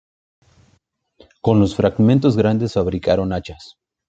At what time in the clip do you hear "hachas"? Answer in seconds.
3.33-3.75